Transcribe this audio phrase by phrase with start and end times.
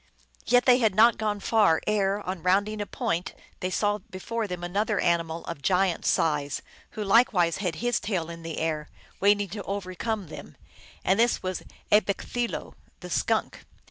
[0.47, 4.63] Yet they had not gone far ere, on rounding a point, they saw before them
[4.63, 6.63] another animal of giant size,
[6.97, 10.57] who likewise had his tail in the air, waiting to overcome them,
[11.05, 11.61] and this was
[11.91, 13.63] A bekk thee lo (M.), the Skunk.